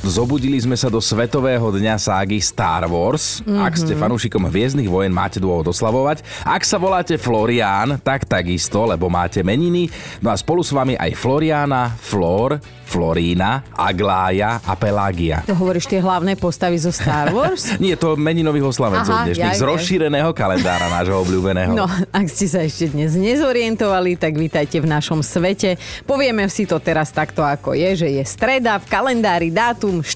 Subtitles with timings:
[0.00, 3.44] Zobudili sme sa do svetového dňa ságy Star Wars.
[3.44, 3.60] Mm-hmm.
[3.60, 6.24] Ak ste fanúšikom Hviezdnych vojen, máte dôvod oslavovať.
[6.40, 9.92] Ak sa voláte Florián, tak takisto, lebo máte meniny.
[10.24, 12.56] No a spolu s vami aj Floriana, Flor,
[12.90, 15.46] Florína, Aglája a Pelágia.
[15.46, 17.70] To hovoríš tie hlavné postavy zo Star Wars?
[17.84, 21.70] Nie, to meninových oslavencov Aha, dnešných, ja, z rozšíreného kalendára nášho obľúbeného.
[21.76, 25.78] No, ak ste sa ešte dnes nezorientovali, tak vítajte v našom svete.
[26.02, 30.06] Povieme si to teraz takto, ako je, že je streda, v kalendári dátum 4.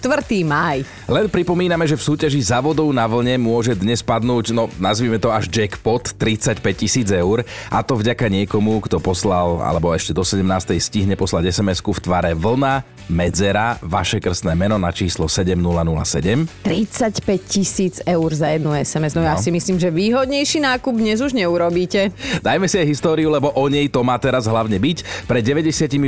[0.46, 0.86] maj.
[1.04, 5.34] Len pripomíname, že v súťaži za vodou na vlne môže dnes padnúť, no nazvime to
[5.34, 7.42] až jackpot, 35 tisíc eur.
[7.66, 10.46] A to vďaka niekomu, kto poslal, alebo ešte do 17.
[10.78, 16.46] stihne poslať SMS-ku v tvare vlna, medzera, vaše krstné meno na číslo 7007.
[16.62, 19.12] 35 tisíc eur za jednu SMS.
[19.12, 19.42] No, no ja No.
[19.42, 22.14] si myslím, že výhodnejší nákup dnes už neurobíte.
[22.40, 25.26] Dajme si aj históriu, lebo o nej to má teraz hlavne byť.
[25.26, 26.00] Pred 98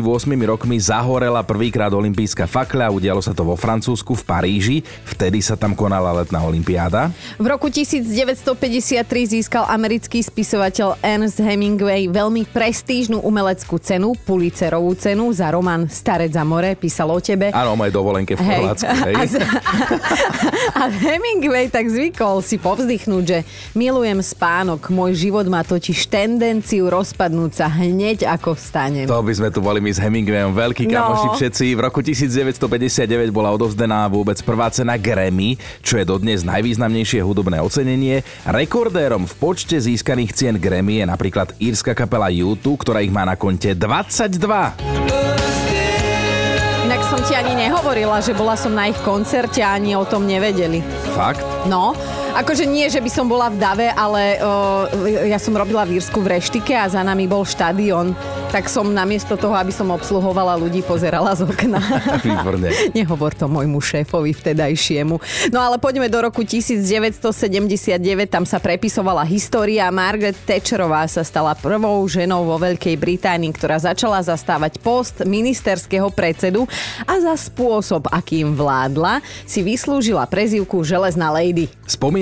[0.46, 5.72] rokmi zahorela prvýkrát olympijská fakľa, udialo sa to vo Francúzsku v Paríži, vtedy sa tam
[5.72, 7.10] konala letná olympiáda.
[7.34, 15.48] V roku 1953 získal americký spisovateľ Ernest Hemingway veľmi prestížnu umeleckú cenu, Pulitzerovú cenu za
[15.48, 17.50] román Starec za more, písal o tebe.
[17.50, 18.86] Áno, o mojej dovolenke v Chorvátsku.
[19.16, 19.40] A, z-
[20.80, 23.38] a Hemingway tak zvykol si povzdychnúť, že
[23.72, 29.06] milujem spánok, môj život má totiž tendenciu rozpadnúť sa hneď ako vstanem.
[29.06, 30.92] To by sme tu boli my s Hemingwayom, veľkí No.
[30.92, 31.66] kamoši všetci.
[31.72, 32.60] V roku 1959
[33.30, 38.26] bola odovzdená vôbec prvá cena Grammy, čo je dodnes najvýznamnejšie hudobné ocenenie.
[38.46, 43.38] Rekordérom v počte získaných cien Grammy je napríklad írska kapela U2, ktorá ich má na
[43.38, 44.40] konte 22.
[46.86, 50.22] Inak som ti ani nehovorila, že bola som na ich koncerte a ani o tom
[50.22, 50.80] nevedeli.
[51.18, 51.42] Fakt?
[51.66, 51.98] No,
[52.36, 54.84] akože nie, že by som bola v dave, ale o,
[55.24, 58.12] ja som robila v Írsku v reštike a za nami bol štadión,
[58.52, 61.80] tak som namiesto toho, aby som obsluhovala ľudí, pozerala z okna.
[62.26, 62.68] Výborne.
[62.92, 65.16] Nehovor to môjmu šéfovi vtedajšiemu.
[65.48, 69.88] No ale poďme do roku 1979, tam sa prepisovala história.
[69.88, 76.68] Margaret Thatcherová sa stala prvou ženou vo Veľkej Británii, ktorá začala zastávať post ministerského predsedu
[77.08, 81.68] a za spôsob, akým vládla, si vyslúžila prezývku Železná lady.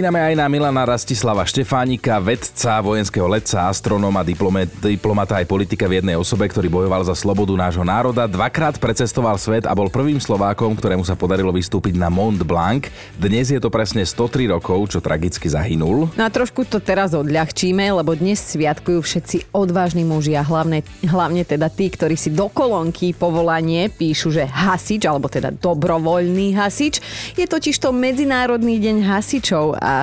[0.05, 6.05] Spomíname aj na Milana Rastislava Štefánika, vedca, vojenského letca, astronóma, diplome, diplomata aj politika v
[6.05, 8.29] jednej osobe, ktorý bojoval za slobodu nášho národa.
[8.29, 12.93] Dvakrát precestoval svet a bol prvým Slovákom, ktorému sa podarilo vystúpiť na Mont Blanc.
[13.17, 16.13] Dnes je to presne 103 rokov, čo tragicky zahynul.
[16.13, 21.49] No a trošku to teraz odľahčíme, lebo dnes sviatkujú všetci odvážni muži a hlavne, hlavne
[21.49, 27.01] teda tí, ktorí si do kolónky povolanie píšu, že hasič, alebo teda dobrovoľný hasič.
[27.41, 29.94] Je totiž to Medzinárodný deň hasičov, a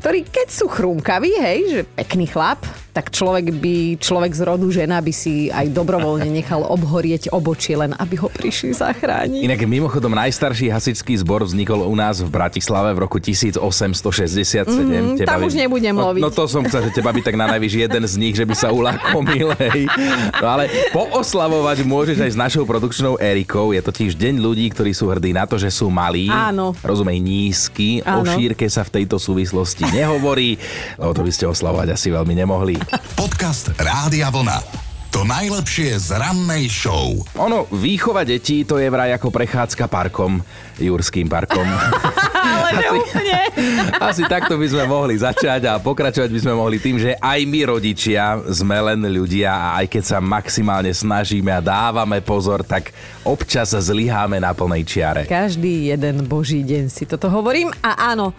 [0.00, 2.62] ktorí keď sú chrúmkaví, hej, že pekný chlap,
[2.94, 7.90] tak človek by, človek z rodu žena by si aj dobrovoľne nechal obhorieť obočie, len
[7.98, 9.42] aby ho prišli zachrániť.
[9.42, 14.86] Inak mimochodom najstarší hasičský zbor vznikol u nás v Bratislave v roku 1867.
[14.86, 16.22] Mhm, Teba tam by- už nebudem no, loviť.
[16.22, 18.54] No to som chcel, že teba by tak na najvyš jeden z nich, že by
[18.54, 19.90] sa uľakomil, hej.
[20.38, 23.74] No ale pooslavovať môžeš aj s našou produkčnou Erikou.
[23.74, 26.30] Je totiž deň ľudí, ktorí sú hrdí na to, že sú malí.
[26.30, 26.70] Áno.
[26.78, 28.06] Rozumej, nízky.
[28.06, 28.30] O Áno.
[28.30, 30.56] šírke sa v tejto súvislosti nehovorí,
[31.00, 32.76] lebo to by ste oslavovať asi veľmi nemohli.
[33.14, 34.84] Podcast Rádia Vlna.
[35.14, 37.14] To najlepšie z rannej show.
[37.38, 40.42] Ono, výchova detí to je vraj ako prechádzka parkom,
[40.74, 41.62] Jurským parkom.
[42.34, 43.38] Ale úplne.
[44.10, 47.60] Asi takto by sme mohli začať a pokračovať by sme mohli tým, že aj my
[47.62, 52.90] rodičia sme len ľudia a aj keď sa maximálne snažíme a dávame pozor, tak
[53.22, 55.22] občas zlyháme na plnej čiare.
[55.30, 58.34] Každý jeden boží deň si toto hovorím a áno,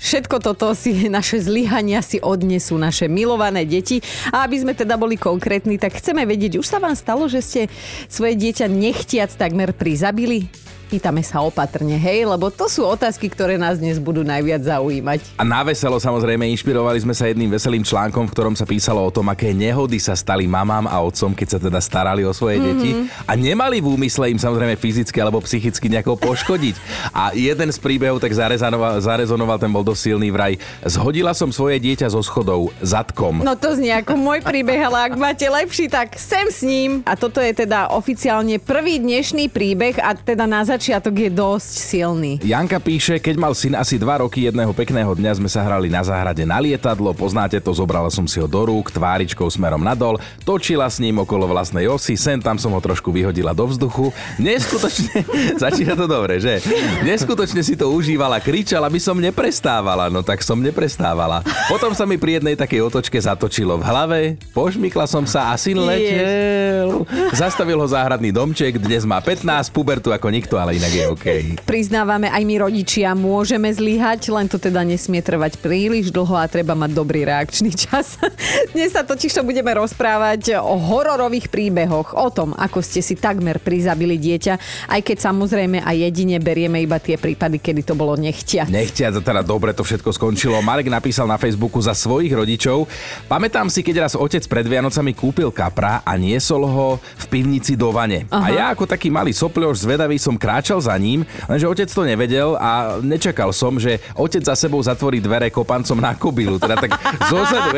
[0.00, 4.00] Všetko toto si naše zlyhania si odnesú naše milované deti.
[4.32, 7.60] A aby sme teda boli konkrétni, tak chceme vedieť, už sa vám stalo, že ste
[8.08, 10.48] svoje dieťa nechtiac takmer prizabili?
[10.90, 15.38] Pýtame sa opatrne, hej, lebo to sú otázky, ktoré nás dnes budú najviac zaujímať.
[15.38, 19.14] A na veselo samozrejme inšpirovali sme sa jedným veselým článkom, v ktorom sa písalo o
[19.14, 22.74] tom, aké nehody sa stali mamám a otcom, keď sa teda starali o svoje mm-hmm.
[22.82, 26.74] deti a nemali v úmysle im samozrejme fyzicky alebo psychicky nejako poškodiť.
[27.14, 30.58] A jeden z príbehov tak zarezonoval, zarezonoval ten bol dosť silný vraj.
[30.82, 33.46] Zhodila som svoje dieťa zo schodov zadkom.
[33.46, 37.06] No to znie ako môj príbeh, ale ak máte lepší, tak sem s ním.
[37.06, 41.72] A toto je teda oficiálne prvý dnešný príbeh a teda na začiatku začiatok je dosť
[41.76, 42.32] silný.
[42.40, 46.00] Janka píše, keď mal syn asi 2 roky jedného pekného dňa sme sa hrali na
[46.00, 50.88] záhrade na lietadlo, poznáte to, zobrala som si ho do rúk, tváričkou smerom nadol, točila
[50.88, 54.08] s ním okolo vlastnej osy, sem tam som ho trošku vyhodila do vzduchu.
[54.40, 55.20] Neskutočne,
[55.68, 56.64] začína to dobre, že?
[57.04, 61.44] Neskutočne si to užívala, kričala, aby som neprestávala, no tak som neprestávala.
[61.68, 64.20] Potom sa mi pri jednej takej otočke zatočilo v hlave,
[64.56, 67.04] požmykla som sa a syn letel.
[67.36, 71.26] Zastavil ho záhradný domček, dnes má 15, pubertu ako nikto, ale inak je OK.
[71.70, 76.74] Priznávame, aj my rodičia môžeme zlyhať, len to teda nesmie trvať príliš dlho a treba
[76.74, 78.18] mať dobrý reakčný čas.
[78.74, 83.58] Dnes sa totiž to budeme rozprávať o hororových príbehoch, o tom, ako ste si takmer
[83.62, 88.70] prizabili dieťa, aj keď samozrejme aj jedine berieme iba tie prípady, kedy to bolo nechtiac.
[88.70, 90.60] Nechtiac, a teda dobre to všetko skončilo.
[90.62, 92.86] Marek napísal na Facebooku za svojich rodičov.
[93.26, 97.90] Pamätám si, keď raz otec pred Vianocami kúpil kapra a niesol ho v pivnici do
[97.90, 98.28] vane.
[98.28, 98.44] Aha.
[98.44, 102.54] A ja ako taký malý sopľoš zvedavý som kráčal za ním, lenže otec to nevedel
[102.60, 106.60] a nečakal som, že otec za sebou zatvorí dvere kopancom na kobilu.
[106.60, 106.94] Teda tak
[107.26, 107.72] zozadu,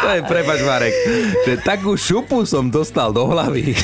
[0.00, 0.94] to je prepač Marek,
[1.44, 3.74] že takú šupu som dostal do hlavy,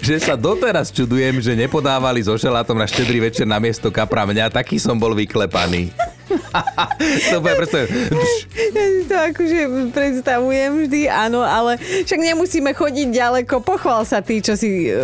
[0.00, 4.50] že sa doteraz čudujem, že nepodávali so šelátom na štedrý večer na miesto kapra mňa,
[4.50, 5.92] taký som bol vyklepaný.
[7.30, 7.88] to bude predstavujem.
[8.68, 9.58] Ja si to akože
[9.90, 13.60] predstavujem vždy, áno, ale však nemusíme chodiť ďaleko.
[13.60, 14.98] Pochval sa ty, čo si uh,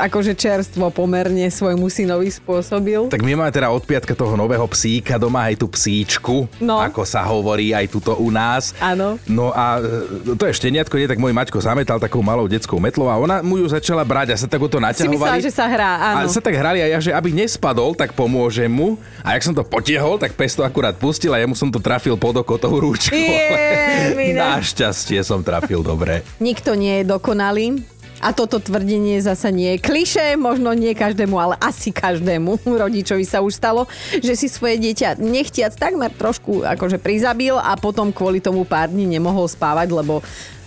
[0.00, 3.06] akože čerstvo pomerne svojmu synovi spôsobil.
[3.08, 6.78] Tak my máme teda od piatka toho nového psíka doma, aj tú psíčku, No.
[6.78, 8.72] ako sa hovorí aj tuto u nás.
[8.78, 9.18] Áno.
[9.24, 13.06] No a e, to je šteniatko, nie tak môj mačko zametal takou malou detskou metlou
[13.06, 15.16] a ona mu ju začala brať a sa tak o to Si naťahovali.
[15.16, 16.28] myslela, že sa hrá, A áno.
[16.28, 18.94] sa tak hrali a ja, že aby nespadol, tak pomôžem mu.
[19.20, 22.16] A jak som to potiehol, tak pes to akurát pustil a jemu som to trafil
[22.20, 23.16] pod oko tou rúčkou.
[24.42, 26.26] Našťastie som trafil dobre.
[26.38, 27.82] Nikto nie je dokonalý.
[28.22, 33.42] A toto tvrdenie zasa nie je kliše, možno nie každému, ale asi každému rodičovi sa
[33.42, 33.90] už stalo,
[34.22, 39.10] že si svoje dieťa nechtiac takmer trošku akože prizabil a potom kvôli tomu pár dní
[39.10, 40.22] nemohol spávať, lebo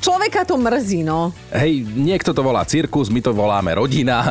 [0.06, 1.34] človeka to mrzí, no.
[1.50, 4.22] Hej, niekto to volá cirkus, my to voláme rodina.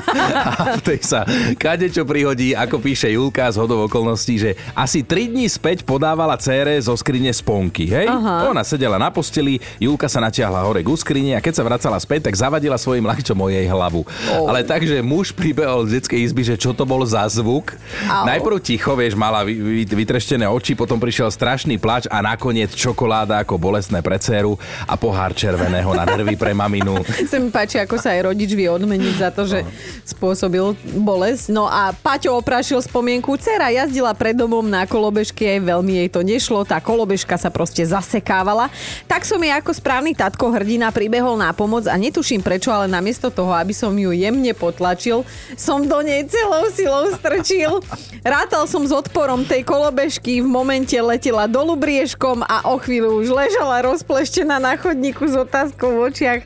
[0.62, 1.26] A v tej sa
[1.58, 6.78] kadečo prihodí, ako píše Julka z hodov okolností, že asi 3 dní späť podávala cére
[6.78, 7.90] zo skrine sponky.
[7.90, 8.06] Hej?
[8.06, 8.46] Aha.
[8.54, 12.30] Ona sedela na posteli, Julka sa natiahla hore k skrine a keď sa vracala späť,
[12.30, 14.04] tak zavadila svojim lakťom o jej hlavu.
[14.38, 14.46] Oh.
[14.46, 17.74] Ale takže muž pribehol z detskej izby, že čo to bol za zvuk.
[18.06, 18.28] Au.
[18.28, 23.40] Najprv ticho, vieš, mala vy- vy- vytreštené oči, potom prišiel strašný plač a nakoniec čokoláda
[23.42, 27.00] ako bolestné pre dceru a pohár červeného na nervy pre maminu.
[27.24, 29.64] Sa mi páči, ako sa aj rodič vie odmeniť za to, že
[30.04, 31.54] spôsobil bolesť.
[31.54, 33.32] No a Paťo oprašil spomienku.
[33.38, 38.68] Cera jazdila pred domom na kolobežke, veľmi jej to nešlo, tá kolobežka sa proste zasekávala.
[39.06, 43.30] Tak som jej ako správny tatko hrdina pribehol na pomoc a netuším prečo, ale namiesto
[43.30, 45.22] toho, aby som ju jemne potlačil,
[45.54, 47.78] som do nej celou silou strčil.
[48.26, 53.28] Rátal som s odporom tej kolobežky, v momente letela dolu briežkom a o chvíľu už
[53.28, 56.40] ležala rozpleštená na chodníku s otázkou v očiach.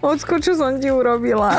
[0.00, 1.58] Ocko, čo som ti urobila?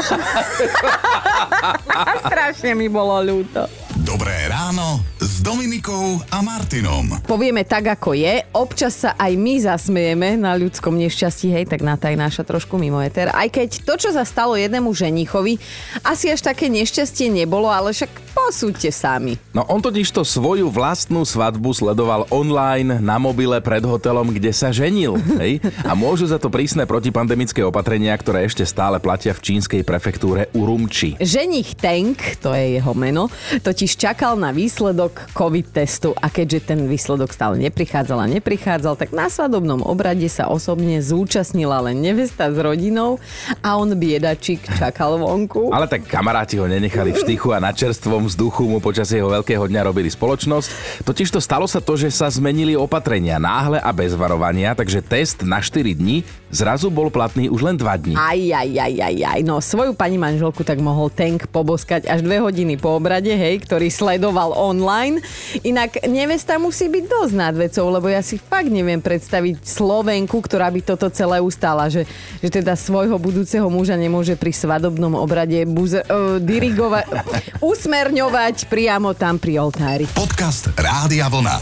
[2.26, 3.68] Strašne mi bolo ľúto.
[4.00, 7.22] Dobré ráno s Dominikou a Martinom.
[7.30, 8.42] Povieme tak, ako je.
[8.58, 12.98] Občas sa aj my zasmejeme na ľudskom nešťastí, hej, tak na taj náša trošku mimo
[13.04, 13.30] eter.
[13.30, 15.62] Aj keď to, čo sa stalo jednému ženichovi,
[16.02, 19.38] asi až také nešťastie nebolo, ale však posúďte sami.
[19.54, 24.74] No on totiž to svoju vlastnú svadbu sledoval online na mobile pred hotelom, kde sa
[24.74, 25.22] ženil.
[25.38, 25.62] Hej?
[25.86, 31.14] A môžu za to prísne protipandemické opatrenia, ktoré ešte stále platia v čínskej prefektúre Urumči.
[31.22, 33.30] Ženich Tank, to je jeho meno,
[33.62, 39.14] totiž čakal na výsledok COVID testu a keďže ten výsledok stále neprichádzal a neprichádzal, tak
[39.14, 43.22] na svadobnom obrade sa osobne zúčastnila len nevesta s rodinou
[43.62, 45.70] a on biedačik čakal vonku.
[45.70, 49.68] Ale tak kamaráti ho nenechali v štychu a na čerstvom vzduchu mu počas jeho veľkého
[49.68, 51.04] dňa robili spoločnosť.
[51.04, 55.44] Totiž to stalo sa to, že sa zmenili opatrenia náhle a bez varovania, takže test
[55.44, 58.16] na 4 dní zrazu bol platný už len 2 dní.
[58.16, 59.40] Aj, aj, aj, aj, aj.
[59.44, 63.92] No svoju pani manželku tak mohol Tank poboskať až dve hodiny po obrade, hej, ktorý
[63.92, 65.20] sledoval online.
[65.68, 70.72] Inak nevesta musí byť dosť nad vecou, lebo ja si fakt neviem predstaviť Slovenku, ktorá
[70.72, 72.08] by toto celé ustala, že,
[72.40, 77.04] že teda svojho budúceho muža nemôže pri svadobnom obrade buze, uh, dirigovať,
[77.76, 78.29] usmerňovať
[78.70, 80.06] priamo tam pri oltári.
[80.14, 81.58] Podcast Rádia Vlna.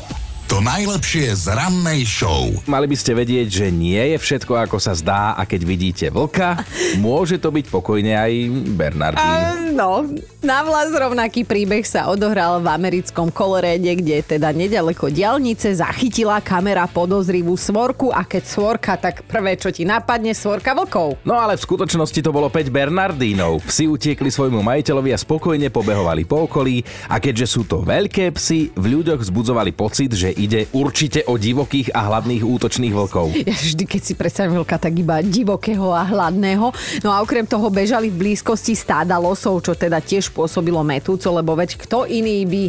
[0.52, 2.48] To najlepšie z rannej show.
[2.68, 6.64] Mali by ste vedieť, že nie je všetko ako sa zdá a keď vidíte vlka,
[7.04, 8.32] môže to byť pokojne aj
[8.76, 9.67] Bernardín.
[9.78, 10.02] No,
[10.42, 16.90] na vlas rovnaký príbeh sa odohral v americkom Koloréde, kde teda nedaleko diálnice zachytila kamera
[16.90, 21.22] podozrivú svorku a keď svorka, tak prvé, čo ti napadne, svorka vlkov.
[21.22, 23.70] No ale v skutočnosti to bolo 5 Bernardínov.
[23.70, 26.82] Psi utiekli svojmu majiteľovi a spokojne pobehovali po okolí
[27.14, 31.94] a keďže sú to veľké psy, v ľuďoch vzbudzovali pocit, že ide určite o divokých
[31.94, 33.46] a hladných útočných vlkov.
[33.46, 36.74] Ja vždy, keď si predstavím vlka, tak iba divokého a hladného.
[37.06, 41.52] No a okrem toho bežali v blízkosti stáda losov, čo teda tiež pôsobilo metúco, lebo
[41.52, 42.64] veď kto iný by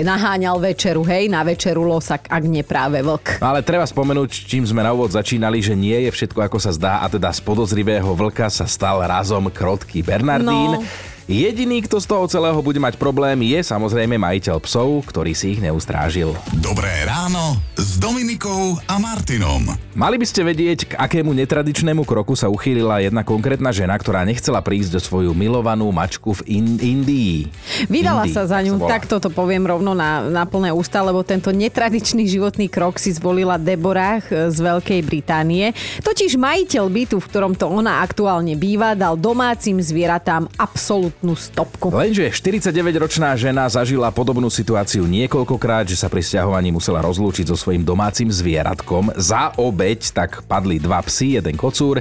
[0.00, 3.42] naháňal večeru, hej, na večeru losak, ak nie práve vlk.
[3.44, 7.04] Ale treba spomenúť, čím sme na úvod začínali, že nie je všetko ako sa zdá
[7.04, 10.80] a teda z podozrivého vlka sa stal razom krotký Bernardín.
[10.80, 10.86] No.
[11.28, 15.60] Jediný, kto z toho celého bude mať problém, je samozrejme majiteľ psov, ktorý si ich
[15.60, 16.32] neustrážil.
[16.56, 19.76] Dobré ráno s Dominikou a Martinom.
[19.92, 24.64] Mali by ste vedieť, k akému netradičnému kroku sa uchýlila jedna konkrétna žena, ktorá nechcela
[24.64, 27.52] prísť do svoju milovanú mačku v in- Indii.
[27.92, 31.52] Vydala Indii, sa za ňu, tak toto poviem rovno na, na plné ústa, lebo tento
[31.52, 35.76] netradičný životný krok si zvolila Deborah z Veľkej Británie.
[36.00, 41.90] Totiž majiteľ bytu, v ktorom to ona aktuálne býva, dal domácim zvieratám absolútne absolútnu stopku.
[41.90, 47.82] Lenže 49-ročná žena zažila podobnú situáciu niekoľkokrát, že sa pri stiahovaní musela rozlúčiť so svojím
[47.82, 49.10] domácim zvieratkom.
[49.18, 51.98] Za obeď tak padli dva psy, jeden kocúr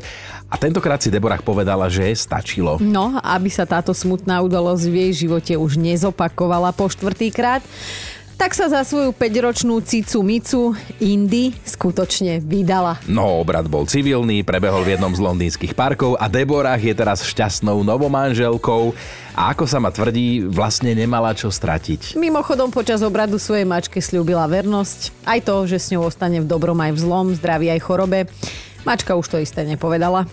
[0.48, 2.78] a tentokrát si Deborah povedala, že stačilo.
[2.78, 7.66] No, aby sa táto smutná udalosť v jej živote už nezopakovala po štvrtýkrát,
[8.38, 10.62] tak sa za svoju 5-ročnú cicu Micu
[11.02, 13.02] Indy skutočne vydala.
[13.10, 17.82] No, obrad bol civilný, prebehol v jednom z londýnskych parkov a Deborah je teraz šťastnou
[17.82, 18.94] novomanželkou
[19.34, 22.14] a ako sa ma tvrdí, vlastne nemala čo stratiť.
[22.14, 26.78] Mimochodom počas obradu svojej mačke slúbila vernosť, aj to, že s ňou ostane v dobrom
[26.78, 28.30] aj v zlom, zdraví aj chorobe.
[28.86, 30.30] Mačka už to isté nepovedala.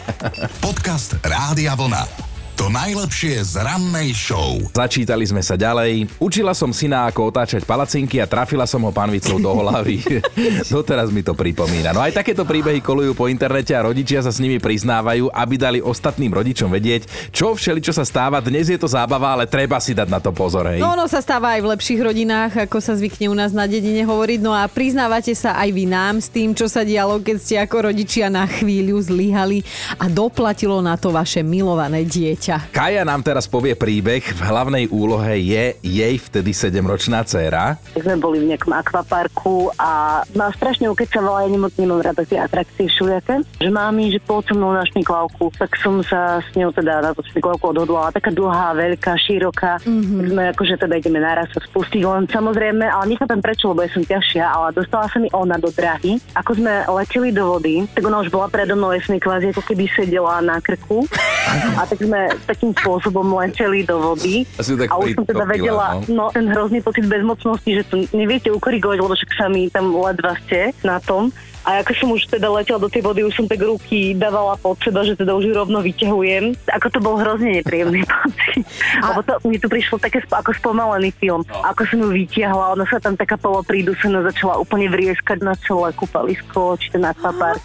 [0.64, 2.33] Podcast Rádia Vlna.
[2.54, 4.54] To najlepšie z rannej show.
[4.70, 6.06] Začítali sme sa ďalej.
[6.22, 10.22] Učila som syna, ako otáčať palacinky a trafila som ho panvicou do hlavy.
[10.70, 11.90] Doteraz mi to pripomína.
[11.90, 15.78] No aj takéto príbehy kolujú po internete a rodičia sa s nimi priznávajú, aby dali
[15.82, 18.38] ostatným rodičom vedieť, čo všeli, čo sa stáva.
[18.38, 20.70] Dnes je to zábava, ale treba si dať na to pozor.
[20.70, 20.78] Hej.
[20.78, 24.06] No ono sa stáva aj v lepších rodinách, ako sa zvykne u nás na dedine
[24.06, 24.38] hovoriť.
[24.38, 27.90] No a priznávate sa aj vy nám s tým, čo sa dialo, keď ste ako
[27.90, 29.66] rodičia na chvíľu zlyhali
[29.98, 32.76] a doplatilo na to vaše milované dieťa dieťa.
[32.76, 34.20] Kaja nám teraz povie príbeh.
[34.20, 37.80] V hlavnej úlohe je jej vtedy 7-ročná dcéra.
[37.96, 42.92] Sme boli v nejakom akvaparku a ma strašne ukecavala, ja nemoc nemám rada tie atrakcie
[42.92, 43.40] všelijaké.
[43.64, 45.56] Že mami, že poď so mnou na šmiklavku.
[45.56, 48.12] Tak som sa s ňou teda na tú šmiklavku odhodlala.
[48.12, 49.80] Taká dlhá, veľká, široká.
[49.80, 50.18] Mm-hmm.
[50.20, 52.04] Tak sme akože teda ideme naraz sa spustiť.
[52.04, 55.72] Len samozrejme, ale nechápem prečo, lebo ja som ťažšia, ale dostala sa mi ona do
[55.72, 56.20] drahy.
[56.36, 59.62] Ako sme leteli do vody, tak ona už bola predo mnou, ja som kvázi ako
[59.64, 61.06] keby sedela na krku.
[61.78, 64.46] A tak sme takým spôsobom leteli do vody.
[64.58, 66.28] tak a už som teda vedela, no.
[66.28, 70.34] no ten hrozný pocit bezmocnosti, že to neviete ukorigovať, lebo však sa mi tam ledva
[70.44, 71.30] ste na tom.
[71.64, 74.76] A ako som už teda letela do tej vody, už som tak ruky dávala pod
[74.84, 76.52] seba, že teda už ju rovno vyťahujem.
[76.76, 78.68] Ako to bol hrozne nepríjemný pocit.
[79.00, 79.16] A...
[79.16, 81.40] Lebo to, mi tu prišlo také ako spomalený film.
[81.48, 81.64] No.
[81.64, 86.76] Ako som ju vytiahla, ona sa tam taká poloprídusená začala úplne vrieskať na celé kúpalisko,
[86.76, 87.64] či ten akvapark.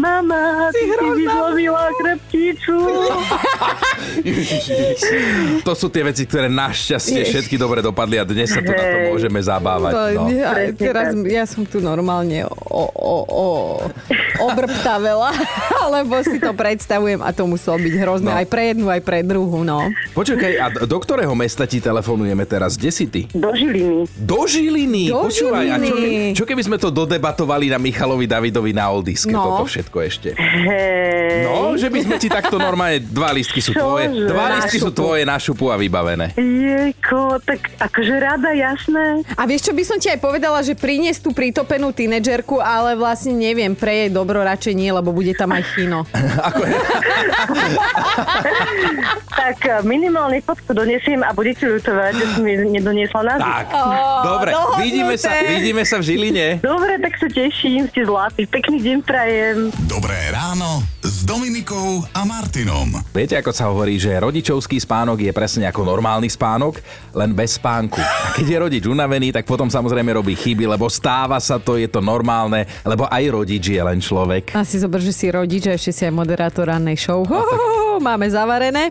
[0.00, 2.80] Mama, ty, ty si vyzlovila kreptiču.
[5.68, 8.98] to sú tie veci, ktoré našťastie všetky dobre dopadli a dnes sa tu na to
[9.12, 9.92] môžeme zabávať.
[10.16, 10.32] No.
[10.32, 13.46] Ja, teraz ja som tu normálne o, o, o,
[14.40, 15.36] obrptavela,
[16.00, 18.40] lebo si to predstavujem a to muselo byť hrozné no.
[18.40, 19.92] aj pre jednu, aj pre druhú, no.
[20.16, 22.80] Počkaj, a do ktorého mesta ti telefonujeme teraz?
[22.80, 23.28] Kde si ty?
[23.36, 24.08] Do Žiliny.
[24.16, 25.04] Do Žiliny?
[25.12, 25.76] Do Počúvaj, Žiliny.
[25.76, 29.44] a čo, keby, čo keby sme to dodebatovali na Michalovi Davidovi na Oldiske, no.
[29.44, 30.38] toto všetko ešte?
[30.38, 31.48] Hey.
[31.50, 35.26] No, že by sme ti takto normálne, dva listky sú tvoje, dva listky sú tvoje
[35.26, 36.38] na šupu a vybavené.
[36.38, 39.26] Jejko, tak akože rada, jasné.
[39.34, 43.30] A vieš, čo by som ti aj povedala, že priniesť tú pritopenú tínedžerku, ale vlastne
[43.30, 46.02] vlastne neviem, pre jej dobro radšej nie, lebo bude tam aj chino.
[46.50, 46.74] Ako je?
[49.40, 54.50] tak eh, minimálne fotku donesiem a budete ľutovať, že som nedoniesla na Tak, oh, dobre,
[54.82, 56.46] vidíme sa, vidíme sa v Žiline.
[56.60, 58.44] Dobre, tak sa teším, ste zlatí.
[58.44, 59.69] Pekný deň prajem.
[59.86, 62.90] Dobré ráno s Dominikou a Martinom.
[63.14, 66.82] Viete, ako sa hovorí, že rodičovský spánok je presne ako normálny spánok,
[67.14, 68.02] len bez spánku.
[68.02, 71.86] A keď je rodič unavený, tak potom samozrejme robí chyby, lebo stáva sa to, je
[71.86, 74.58] to normálne, lebo aj rodič je len človek.
[74.58, 77.22] A si zober, že si rodič a ešte si aj moderátor rannej show.
[77.22, 78.88] Ho, ho, ho, všetko máme zavarené.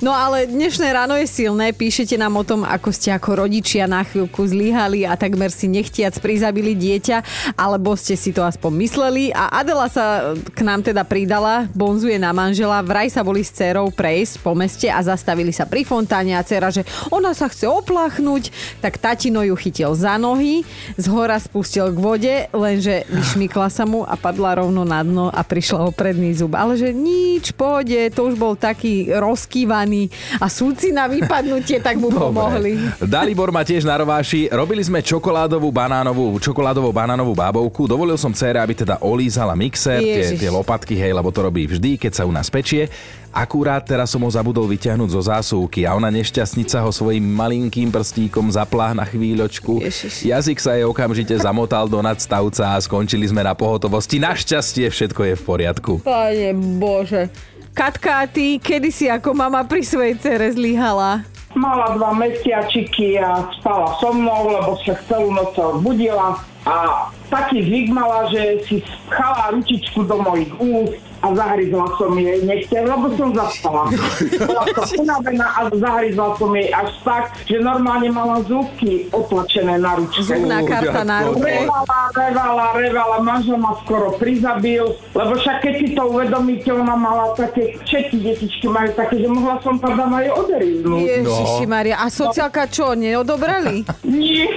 [0.00, 1.74] No ale dnešné ráno je silné.
[1.74, 6.14] Píšete nám o tom, ako ste ako rodičia na chvíľku zlyhali a takmer si nechtiac
[6.22, 7.18] prizabili dieťa,
[7.58, 9.24] alebo ste si to aspoň mysleli.
[9.34, 12.80] A Adela sa k nám teda pridala, bonzuje na manžela.
[12.80, 16.70] Vraj sa boli s dcerou prejsť po meste a zastavili sa pri fontáne a dcera,
[16.70, 20.62] že ona sa chce opláchnuť, tak tatino ju chytil za nohy,
[20.94, 25.42] z hora spustil k vode, lenže vyšmykla sa mu a padla rovno na dno a
[25.42, 26.54] prišla o predný zub.
[26.54, 32.12] Ale že nič, pôjde, to už bol taký rozkývaný a súci na vypadnutie, tak mu
[32.22, 32.76] pomohli.
[33.02, 34.48] Dalibor má tiež na rováši.
[34.52, 37.84] Robili sme čokoládovú banánovú, čokoládovú banánovú bábovku.
[37.84, 40.38] Dovolil som cére, aby teda olízala mixer, tie, Ježiš.
[40.40, 42.88] tie lopatky, hej, lebo to robí vždy, keď sa u nás pečie.
[43.32, 48.52] Akurát teraz som ho zabudol vyťahnuť zo zásuvky a ona nešťastnica ho svojim malinkým prstíkom
[48.52, 49.80] zaplah na chvíľočku.
[49.80, 50.28] Ježiš.
[50.28, 54.20] Jazyk sa jej okamžite zamotal do nadstavca a skončili sme na pohotovosti.
[54.20, 55.92] Našťastie všetko je v poriadku.
[56.04, 57.32] Pane Bože.
[57.72, 61.24] Katka, ty kedy si ako mama pri svojej cere zlyhala?
[61.56, 66.36] Mala dva mesiačiky a spala so mnou, lebo sa celú noc budila
[66.68, 72.42] a taký zvyk mala, že si pchala ručičku do mojich úst a zahryzla som jej
[72.42, 73.86] nechce, lebo som zaspala.
[74.42, 79.94] Bola som unavená a zahryzla som jej až tak, že normálne mala zúbky otlačené na
[79.94, 80.26] ručke.
[80.26, 81.46] Zubná karta na ruke.
[81.46, 84.82] Revala, revala, revala, manžel ma skoro prizabil,
[85.14, 89.62] lebo však keď si to uvedomíte, ona mala také, všetky detičky majú také, že mohla
[89.62, 91.06] som tam aj oderiznúť.
[91.06, 92.02] Ježiši Maria.
[92.02, 93.86] A sociálka čo, neodobrali?
[94.02, 94.50] Nie,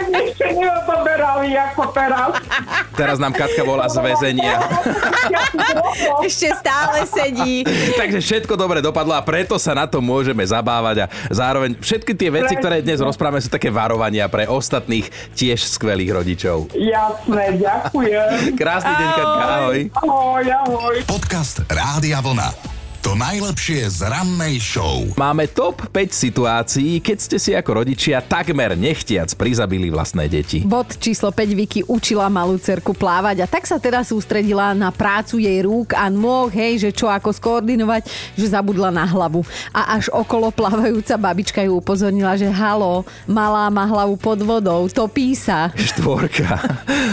[0.00, 2.30] ešte neodoberali ako teraz.
[2.96, 4.56] Teraz nám Katka volá z väzenia.
[6.28, 7.62] Ešte stále sedí.
[7.96, 12.30] Takže všetko dobre dopadlo a preto sa na to môžeme zabávať a zároveň všetky tie
[12.30, 16.56] veci, ktoré dnes rozprávame, sú také varovania pre ostatných tiež skvelých rodičov.
[16.76, 18.54] Jasné, ďakujem.
[18.54, 19.78] Krásny deň, Katka, ahoj.
[20.04, 20.96] Ahoj, ahoj.
[21.08, 22.75] Podcast Rádia Vlna.
[23.06, 25.06] To najlepšie z rannej show.
[25.14, 30.66] Máme top 5 situácií, keď ste si ako rodičia takmer nechtiac prizabili vlastné deti.
[30.66, 35.38] Bod číslo 5 Vicky učila malú cerku plávať a tak sa teda sústredila na prácu
[35.38, 39.46] jej rúk a nôh, hej, že čo ako skoordinovať, že zabudla na hlavu.
[39.70, 45.38] A až okolo plávajúca babička ju upozornila, že halo, malá má hlavu pod vodou, topí
[45.38, 45.70] sa.
[45.78, 46.58] Štvorka.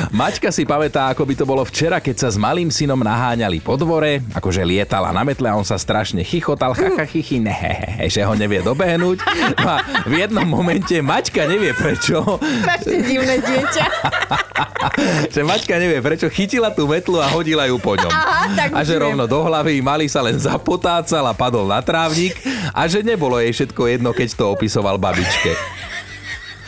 [0.09, 3.77] Maťka si pamätá, ako by to bolo včera, keď sa s malým synom naháňali po
[3.77, 7.51] dvore, akože lietala na metle a on sa strašne chichotal, chacha chichy, ne,
[8.07, 9.19] že ho nevie dobehnúť.
[9.59, 13.85] No a v jednom momente Maťka nevie prečo, Strašne divné dieťa.
[15.35, 18.07] že Maťka nevie prečo, chytila tú metlu a hodila ju po ňom.
[18.07, 19.11] Aha, tak a že viem.
[19.11, 22.39] rovno do hlavy, malý sa len zapotácal a padol na trávnik
[22.71, 25.51] a že nebolo jej všetko jedno, keď to opisoval babičke.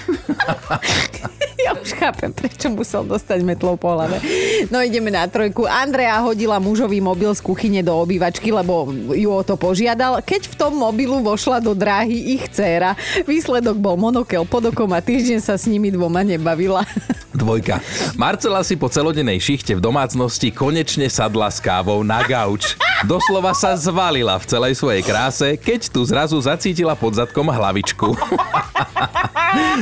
[1.66, 4.22] Ja už chápem, prečo musel dostať metlou po hlave.
[4.70, 5.66] No ideme na trojku.
[5.66, 10.22] Andrea hodila mužový mobil z kuchyne do obývačky, lebo ju o to požiadal.
[10.22, 12.94] Keď v tom mobilu vošla do dráhy ich dcéra,
[13.26, 16.86] výsledok bol monokel pod okom a týždeň sa s nimi dvoma nebavila.
[17.34, 17.82] Dvojka.
[18.14, 22.78] Marcela si po celodennej šichte v domácnosti konečne sadla s kávou na gauč.
[23.10, 28.14] Doslova sa zvalila v celej svojej kráse, keď tu zrazu zacítila pod zadkom hlavičku.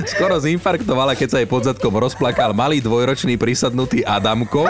[0.04, 4.70] Skoro zinfarktovala, keď sa jej pod zadkom rozplakal malý dvojročný prisadnutý Adamko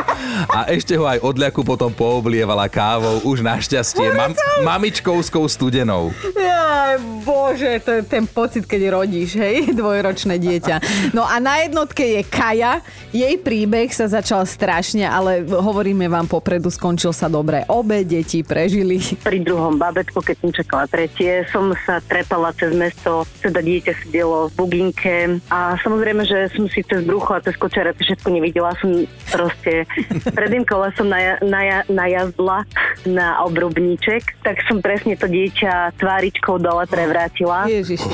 [0.51, 4.35] a ešte ho aj odľaku potom pooblievala kávou, už našťastie mam-
[4.67, 6.11] mamičkovskou studenou.
[6.35, 10.75] Jaj, bože, to je ten pocit, keď rodíš, hej, dvojročné dieťa.
[11.15, 12.83] No a na jednotke je Kaja.
[13.13, 17.61] Jej príbeh sa začal strašne, ale hovoríme vám popredu, skončil sa dobre.
[17.69, 18.99] Obe deti prežili.
[19.21, 24.49] Pri druhom babetku, keď som čakala tretie, som sa trepala cez mesto, teda dieťa sedelo
[24.49, 24.53] v
[24.93, 28.77] buginke a samozrejme, že som si cez brucho a cez kočere všetko nevidela.
[28.77, 29.89] Som proste
[30.37, 32.65] predným kolesom naja, naja, najazdla
[33.09, 37.65] na obrubníček, tak som presne to dieťa tváričkou dole prevrátila.
[37.67, 38.07] Ježiši,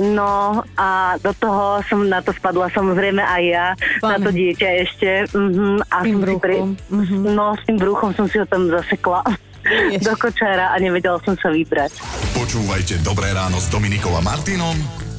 [0.00, 3.66] No a do toho som na to spadla samozrejme aj ja,
[4.02, 5.10] na to dieťa ešte.
[5.30, 7.16] Uh-huh, a tým som si bruchom, mhm.
[7.36, 9.22] No s tým bruchom som si ho tam zasekla
[9.92, 10.04] Ježiš.
[10.08, 11.92] do kočára a nevedela som sa vybrať.
[12.32, 15.09] Počúvajte Dobré ráno s Dominikou a Martinom